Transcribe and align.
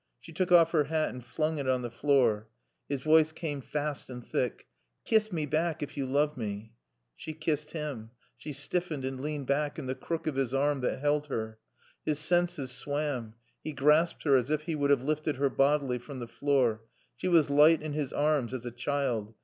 She 0.19 0.33
took 0.33 0.51
off 0.51 0.71
her 0.71 0.85
hat 0.85 1.09
and 1.09 1.23
flung 1.23 1.59
it 1.59 1.69
on 1.69 1.83
the 1.83 1.91
floor. 1.91 2.47
His 2.89 3.03
voice 3.03 3.31
came 3.31 3.61
fast 3.61 4.09
and 4.09 4.25
thick. 4.25 4.65
"Kiss 5.05 5.31
mae 5.31 5.45
back 5.45 5.83
ef 5.83 5.95
yo 5.95 6.07
loove 6.07 6.35
mae." 6.35 6.71
She 7.15 7.33
kissed 7.33 7.73
him. 7.73 8.09
She 8.35 8.51
stiffened 8.51 9.05
and 9.05 9.21
leaned 9.21 9.45
back 9.45 9.77
in 9.77 9.85
the 9.85 9.93
crook 9.93 10.25
of 10.25 10.33
his 10.33 10.55
arm 10.55 10.81
that 10.81 10.97
held 11.01 11.27
her. 11.27 11.59
His 12.03 12.17
senses 12.17 12.71
swam. 12.71 13.35
He 13.63 13.73
grasped 13.73 14.23
her 14.23 14.35
as 14.37 14.49
if 14.49 14.63
he 14.63 14.73
would 14.73 14.89
have 14.89 15.03
lifted 15.03 15.35
her 15.35 15.51
bodily 15.51 15.99
from 15.99 16.17
the 16.17 16.25
floor. 16.27 16.81
She 17.15 17.27
was 17.27 17.51
light 17.51 17.83
in 17.83 17.93
his 17.93 18.11
arms 18.11 18.55
as 18.55 18.65
a 18.65 18.71
child. 18.71 19.35